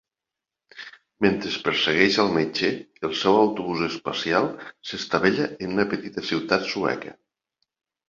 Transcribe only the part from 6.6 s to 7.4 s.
sueca.